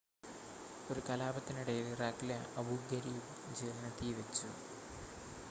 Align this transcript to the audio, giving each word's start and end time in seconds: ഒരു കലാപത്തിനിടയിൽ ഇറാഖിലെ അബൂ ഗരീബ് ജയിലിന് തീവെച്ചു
ഒരു 0.91 1.01
കലാപത്തിനിടയിൽ 1.09 1.85
ഇറാഖിലെ 1.91 2.39
അബൂ 2.57 2.77
ഗരീബ് 2.89 3.29
ജയിലിന് 3.55 3.91
തീവെച്ചു 4.01 4.49